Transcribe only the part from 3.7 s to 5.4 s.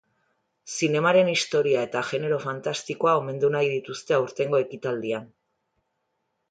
dituzte aurtengo ekitaldian.